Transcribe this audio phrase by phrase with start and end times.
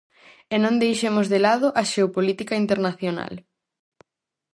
[0.53, 3.33] E non deixemos de lado a xeopolítica internacional!